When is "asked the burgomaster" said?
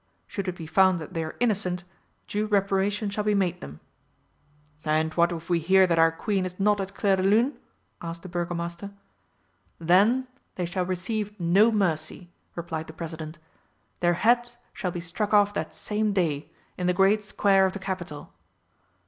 8.01-8.89